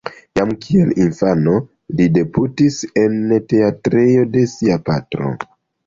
[0.37, 1.53] Jam kiel infano,
[2.01, 3.23] li debutis en
[3.55, 5.35] teatrejo de sia patro.